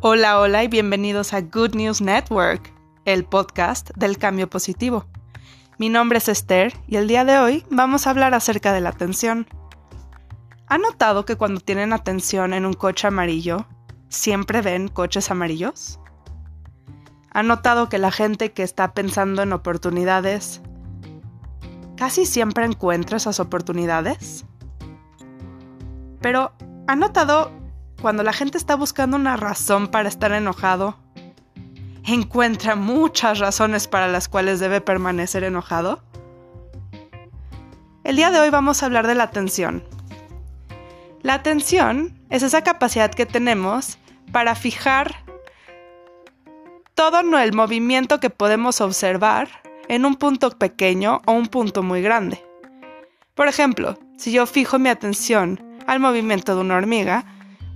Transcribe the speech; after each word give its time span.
Hola, 0.00 0.38
hola 0.38 0.62
y 0.62 0.68
bienvenidos 0.68 1.32
a 1.32 1.40
Good 1.40 1.74
News 1.74 2.00
Network, 2.00 2.72
el 3.04 3.24
podcast 3.24 3.90
del 3.96 4.16
cambio 4.16 4.48
positivo. 4.48 5.06
Mi 5.76 5.88
nombre 5.88 6.18
es 6.18 6.28
Esther 6.28 6.72
y 6.86 6.98
el 6.98 7.08
día 7.08 7.24
de 7.24 7.36
hoy 7.38 7.66
vamos 7.68 8.06
a 8.06 8.10
hablar 8.10 8.32
acerca 8.32 8.72
de 8.72 8.80
la 8.80 8.90
atención. 8.90 9.48
¿Han 10.68 10.82
notado 10.82 11.24
que 11.24 11.34
cuando 11.34 11.60
tienen 11.60 11.92
atención 11.92 12.54
en 12.54 12.64
un 12.64 12.74
coche 12.74 13.08
amarillo, 13.08 13.66
siempre 14.08 14.62
ven 14.62 14.86
coches 14.86 15.32
amarillos? 15.32 15.98
¿Han 17.32 17.48
notado 17.48 17.88
que 17.88 17.98
la 17.98 18.12
gente 18.12 18.52
que 18.52 18.62
está 18.62 18.94
pensando 18.94 19.42
en 19.42 19.52
oportunidades 19.52 20.60
casi 21.96 22.24
siempre 22.24 22.64
encuentra 22.64 23.16
esas 23.16 23.40
oportunidades? 23.40 24.44
Pero, 26.20 26.52
¿han 26.86 27.00
notado 27.00 27.57
cuando 28.00 28.22
la 28.22 28.32
gente 28.32 28.58
está 28.58 28.76
buscando 28.76 29.16
una 29.16 29.36
razón 29.36 29.88
para 29.88 30.08
estar 30.08 30.32
enojado, 30.32 30.96
encuentra 32.04 32.76
muchas 32.76 33.38
razones 33.38 33.88
para 33.88 34.08
las 34.08 34.28
cuales 34.28 34.60
debe 34.60 34.80
permanecer 34.80 35.44
enojado? 35.44 36.02
El 38.04 38.16
día 38.16 38.30
de 38.30 38.40
hoy 38.40 38.50
vamos 38.50 38.82
a 38.82 38.86
hablar 38.86 39.06
de 39.06 39.14
la 39.14 39.24
atención. 39.24 39.84
La 41.22 41.34
atención 41.34 42.18
es 42.30 42.42
esa 42.42 42.62
capacidad 42.62 43.10
que 43.10 43.26
tenemos 43.26 43.98
para 44.32 44.54
fijar 44.54 45.16
todo 46.94 47.20
el 47.20 47.52
movimiento 47.52 48.20
que 48.20 48.30
podemos 48.30 48.80
observar 48.80 49.48
en 49.88 50.04
un 50.04 50.14
punto 50.16 50.50
pequeño 50.50 51.20
o 51.26 51.32
un 51.32 51.48
punto 51.48 51.82
muy 51.82 52.02
grande. 52.02 52.44
Por 53.34 53.48
ejemplo, 53.48 53.98
si 54.16 54.32
yo 54.32 54.46
fijo 54.46 54.78
mi 54.78 54.88
atención 54.88 55.60
al 55.86 56.00
movimiento 56.00 56.54
de 56.54 56.60
una 56.60 56.76
hormiga, 56.76 57.24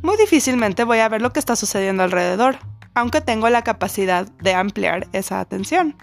muy 0.03 0.17
difícilmente 0.17 0.85
voy 0.85 0.99
a 0.99 1.09
ver 1.09 1.23
lo 1.23 1.33
que 1.33 1.39
está 1.39 1.57
sucediendo 1.57 2.03
alrededor, 2.03 2.59
aunque 2.95 3.21
tengo 3.21 3.49
la 3.49 3.63
capacidad 3.63 4.27
de 4.27 4.55
ampliar 4.55 5.09
esa 5.13 5.41
atención. 5.41 5.97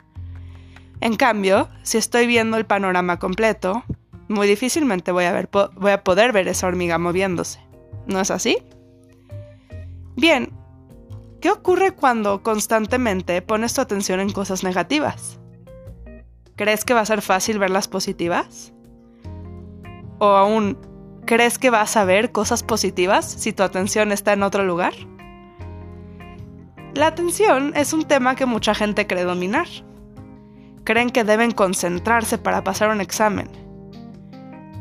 En 1.02 1.16
cambio, 1.16 1.70
si 1.84 1.98
estoy 1.98 2.28
viendo 2.28 2.58
el 2.58 2.66
panorama 2.66 3.20
completo, 3.20 3.84
muy 4.28 4.48
difícilmente 4.48 5.12
voy 5.12 5.26
a, 5.26 5.32
ver, 5.32 5.50
voy 5.52 5.92
a 5.92 6.04
poder 6.04 6.32
ver 6.32 6.48
esa 6.48 6.68
hormiga 6.68 6.98
moviéndose. 6.98 7.60
¿No 8.06 8.20
es 8.20 8.32
así? 8.32 8.58
Bien, 10.16 10.52
¿qué 11.42 11.52
ocurre 11.52 11.92
cuando 11.92 12.44
constantemente 12.44 13.42
pones 13.42 13.74
tu 13.74 13.82
atención 13.82 14.20
en 14.20 14.32
cosas 14.32 14.64
negativas? 14.64 15.40
¿Crees 16.56 16.84
que 16.84 16.94
va 16.94 17.02
a 17.02 17.06
ser 17.06 17.22
fácil 17.22 17.60
ver 17.60 17.70
las 17.70 17.88
positivas? 17.88 18.74
¿O 20.20 20.26
aún 20.26 20.78
¿Crees 21.30 21.60
que 21.60 21.70
vas 21.70 21.96
a 21.96 22.06
ver 22.06 22.32
cosas 22.32 22.64
positivas 22.64 23.24
si 23.24 23.54
tu 23.54 23.62
atención 23.62 24.12
está 24.12 24.34
en 24.34 24.42
otro 24.42 24.66
lugar? 24.66 24.94
La 26.96 27.06
atención 27.06 27.72
es 27.76 27.94
un 27.94 28.06
tema 28.06 28.36
que 28.36 28.48
mucha 28.48 28.74
gente 28.74 29.06
cree 29.06 29.26
dominar. 29.26 29.68
Creen 30.86 31.12
que 31.12 31.24
deben 31.24 31.52
concentrarse 31.52 32.40
para 32.40 32.64
pasar 32.64 32.90
un 32.90 33.00
examen. 33.00 33.48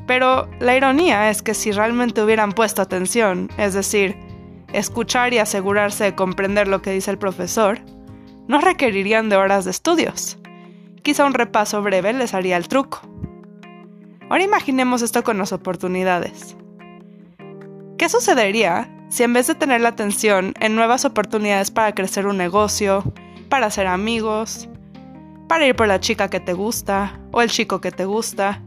Pero 0.06 0.48
la 0.58 0.74
ironía 0.74 1.28
es 1.28 1.42
que 1.42 1.52
si 1.52 1.70
realmente 1.70 2.22
hubieran 2.22 2.52
puesto 2.52 2.80
atención, 2.80 3.50
es 3.58 3.74
decir, 3.74 4.16
escuchar 4.72 5.34
y 5.34 5.38
asegurarse 5.41 6.04
de 6.04 6.14
comprender 6.14 6.66
lo 6.66 6.80
que 6.80 6.92
dice 6.92 7.10
el 7.10 7.19
profesor, 7.19 7.78
no 8.46 8.58
requerirían 8.62 9.28
de 9.28 9.36
horas 9.36 9.66
de 9.66 9.70
estudios. 9.70 10.38
Quizá 11.02 11.26
un 11.26 11.34
repaso 11.34 11.82
breve 11.82 12.14
les 12.14 12.32
haría 12.32 12.56
el 12.56 12.69
truco. 12.69 13.02
Ahora 14.31 14.45
imaginemos 14.45 15.03
esto 15.03 15.23
con 15.25 15.39
las 15.39 15.53
oportunidades. 15.53 16.57
¿Qué 17.97 18.09
sucedería 18.09 18.91
si 19.09 19.23
en 19.23 19.33
vez 19.33 19.47
de 19.47 19.55
tener 19.55 19.81
la 19.81 19.89
atención 19.89 20.55
en 20.61 20.77
nuevas 20.77 21.05
oportunidades 21.05 21.71
para 21.71 21.95
crecer 21.95 22.27
un 22.27 22.37
negocio, 22.37 23.03
para 23.49 23.67
hacer 23.67 23.87
amigos, 23.87 24.69
para 25.49 25.67
ir 25.67 25.75
por 25.75 25.88
la 25.88 25.99
chica 25.99 26.28
que 26.28 26.41
te 26.41 26.53
gusta 26.53 27.19
o 27.33 27.41
el 27.41 27.49
chico 27.49 27.81
que 27.81 27.91
te 27.91 28.05
gusta, 28.05 28.62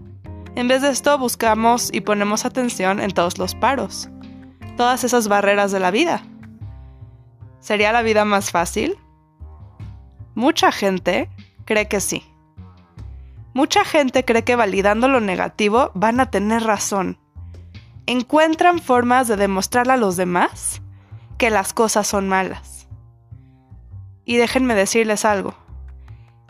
en 0.55 0.67
vez 0.67 0.81
de 0.81 0.89
esto 0.89 1.17
buscamos 1.17 1.93
y 1.93 2.01
ponemos 2.01 2.43
atención 2.43 2.99
en 2.99 3.11
todos 3.11 3.37
los 3.37 3.53
paros, 3.53 4.09
todas 4.77 5.03
esas 5.03 5.27
barreras 5.27 5.71
de 5.71 5.79
la 5.79 5.91
vida? 5.91 6.23
¿Sería 7.59 7.91
la 7.91 8.01
vida 8.01 8.25
más 8.25 8.49
fácil? 8.49 8.97
Mucha 10.33 10.71
gente 10.71 11.29
cree 11.65 11.87
que 11.87 11.99
sí. 11.99 12.30
Mucha 13.53 13.83
gente 13.83 14.23
cree 14.23 14.43
que 14.43 14.55
validando 14.55 15.07
lo 15.07 15.19
negativo 15.19 15.91
van 15.93 16.19
a 16.19 16.31
tener 16.31 16.63
razón. 16.63 17.17
Encuentran 18.05 18.79
formas 18.79 19.27
de 19.27 19.35
demostrarle 19.35 19.93
a 19.93 19.97
los 19.97 20.15
demás 20.15 20.81
que 21.37 21.49
las 21.49 21.73
cosas 21.73 22.07
son 22.07 22.29
malas. 22.29 22.87
Y 24.25 24.37
déjenme 24.37 24.75
decirles 24.75 25.25
algo. 25.25 25.55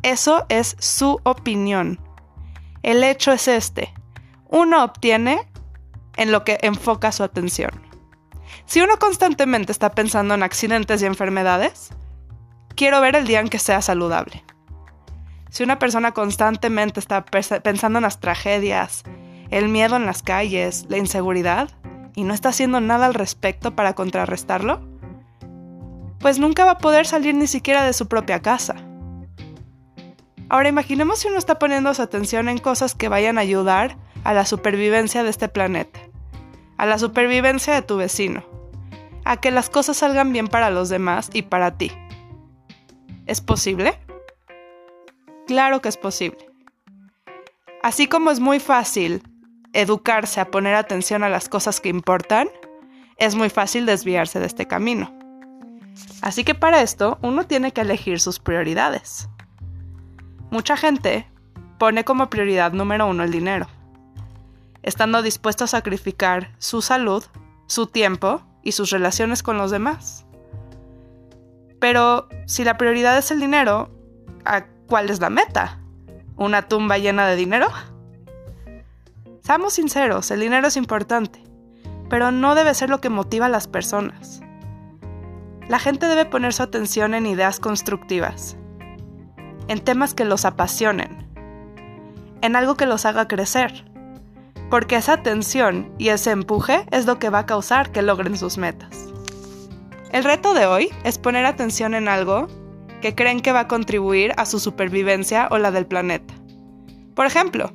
Eso 0.04 0.46
es 0.50 0.76
su 0.80 1.20
opinión. 1.24 2.00
El 2.84 3.04
hecho 3.04 3.32
es 3.32 3.48
este. 3.48 3.94
Uno 4.50 4.84
obtiene 4.84 5.48
en 6.18 6.32
lo 6.32 6.44
que 6.44 6.60
enfoca 6.62 7.12
su 7.12 7.24
atención. 7.24 7.72
Si 8.66 8.82
uno 8.82 8.98
constantemente 9.00 9.72
está 9.72 9.92
pensando 9.92 10.34
en 10.34 10.44
accidentes 10.44 11.02
y 11.02 11.06
enfermedades, 11.06 11.90
quiero 12.76 13.02
ver 13.02 13.16
el 13.16 13.28
día 13.28 13.40
en 13.40 13.50
que 13.50 13.60
sea 13.60 13.82
saludable. 13.82 14.44
Si 15.52 15.64
una 15.64 15.80
persona 15.80 16.14
constantemente 16.14 17.02
está 17.02 17.26
pensando 17.26 18.00
en 18.00 18.04
las 18.04 18.22
tragedias, 18.22 19.04
el 19.50 19.68
miedo 19.68 19.98
en 19.98 20.06
las 20.06 20.24
calles, 20.24 20.86
la 20.88 20.98
inseguridad, 20.98 21.70
y 22.16 22.24
no 22.24 22.34
está 22.34 22.50
haciendo 22.50 22.80
nada 22.80 23.06
al 23.06 23.14
respecto 23.14 23.76
para 23.76 23.94
contrarrestarlo, 23.94 24.80
pues 26.20 26.40
nunca 26.40 26.64
va 26.64 26.72
a 26.72 26.78
poder 26.78 27.06
salir 27.06 27.36
ni 27.36 27.48
siquiera 27.48 27.84
de 27.84 27.92
su 27.92 28.08
propia 28.08 28.42
casa. 28.42 28.76
Ahora 30.48 30.70
imaginemos 30.70 31.20
si 31.20 31.28
uno 31.28 31.38
está 31.38 31.60
poniendo 31.60 31.94
su 31.94 32.02
atención 32.02 32.48
en 32.48 32.58
cosas 32.58 32.96
que 32.96 33.10
vayan 33.10 33.38
a 33.38 33.42
ayudar 33.42 33.98
a 34.24 34.34
la 34.34 34.46
supervivencia 34.46 35.22
de 35.22 35.32
este 35.32 35.50
planeta, 35.50 36.00
a 36.78 36.86
la 36.86 36.98
supervivencia 36.98 37.74
de 37.74 37.82
tu 37.82 37.98
vecino, 37.98 38.46
a 39.26 39.36
que 39.36 39.52
las 39.52 39.70
cosas 39.70 39.98
salgan 39.98 40.32
bien 40.32 40.48
para 40.48 40.70
los 40.70 40.88
demás 40.88 41.30
y 41.34 41.42
para 41.42 41.78
ti. 41.78 41.92
¿Es 43.26 43.42
posible? 43.42 44.00
Claro 45.47 45.81
que 45.81 45.90
es 45.90 45.97
posible. 45.97 46.50
Así 47.84 48.07
como 48.07 48.31
es 48.31 48.40
muy 48.40 48.59
fácil 48.59 49.24
educarse 49.74 50.40
a 50.40 50.52
poner 50.52 50.75
atención 50.75 51.24
a 51.24 51.29
las 51.29 51.50
cosas 51.50 51.81
que 51.81 51.90
importan, 51.90 52.50
es 53.18 53.35
muy 53.35 53.50
fácil 53.50 53.85
desviarse 53.85 54.40
de 54.40 54.46
este 54.46 54.68
camino. 54.68 55.13
Así 56.22 56.44
que 56.44 56.56
para 56.56 56.81
esto 56.81 57.18
uno 57.22 57.46
tiene 57.46 57.72
que 57.72 57.81
elegir 57.81 58.19
sus 58.19 58.40
prioridades. 58.40 59.29
Mucha 60.52 60.78
gente 60.78 61.28
pone 61.79 62.03
como 62.03 62.29
prioridad 62.29 62.73
número 62.73 63.08
uno 63.08 63.23
el 63.23 63.31
dinero, 63.31 63.68
estando 64.84 65.22
dispuesto 65.22 65.63
a 65.63 65.68
sacrificar 65.68 66.53
su 66.59 66.81
salud, 66.81 67.23
su 67.68 67.88
tiempo 67.88 68.41
y 68.62 68.73
sus 68.73 68.91
relaciones 68.91 69.41
con 69.44 69.58
los 69.58 69.72
demás. 69.72 70.25
Pero 71.79 72.28
si 72.46 72.63
la 72.63 72.78
prioridad 72.78 73.18
es 73.18 73.31
el 73.31 73.40
dinero, 73.40 73.90
¿a 74.46 74.66
¿Cuál 74.91 75.09
es 75.09 75.22
la 75.22 75.29
meta? 75.29 75.79
¿Una 76.35 76.63
tumba 76.63 76.97
llena 76.97 77.25
de 77.25 77.38
dinero? 77.38 77.69
Seamos 79.40 79.72
sinceros, 79.72 80.29
el 80.31 80.41
dinero 80.41 80.68
es 80.68 80.75
importante, 80.75 81.41
pero 82.09 82.34
no 82.34 82.56
debe 82.56 82.74
ser 82.74 82.90
lo 82.90 83.00
que 83.00 83.09
motiva 83.09 83.46
a 83.46 83.50
las 83.50 83.69
personas. 83.69 84.41
La 85.69 85.79
gente 85.79 86.07
debe 86.07 86.25
poner 86.25 86.52
su 86.52 86.63
atención 86.63 87.13
en 87.13 87.25
ideas 87.25 87.62
constructivas, 87.62 88.57
en 89.69 89.79
temas 89.79 90.13
que 90.13 90.25
los 90.25 90.44
apasionen, 90.44 91.25
en 92.41 92.58
algo 92.58 92.75
que 92.75 92.85
los 92.85 93.06
haga 93.06 93.29
crecer, 93.29 93.85
porque 94.69 94.97
esa 94.97 95.13
atención 95.13 95.94
y 96.00 96.09
ese 96.09 96.32
empuje 96.32 96.85
es 96.91 97.05
lo 97.05 97.17
que 97.17 97.29
va 97.29 97.40
a 97.40 97.46
causar 97.46 97.94
que 97.94 98.02
logren 98.02 98.37
sus 98.37 98.58
metas. 98.58 99.08
El 100.11 100.26
reto 100.26 100.53
de 100.53 100.66
hoy 100.66 100.90
es 101.05 101.17
poner 101.17 101.46
atención 101.46 101.96
en 101.96 102.09
algo 102.09 102.49
que 103.02 103.16
creen 103.16 103.42
que 103.42 103.52
va 103.52 103.62
a 103.62 103.68
contribuir 103.68 104.34
a 104.38 104.46
su 104.46 104.59
supervivencia 104.59 105.48
o 105.52 105.58
la 105.58 105.72
del 105.72 105.86
planeta. 105.86 106.34
Por 107.16 107.26
ejemplo, 107.26 107.74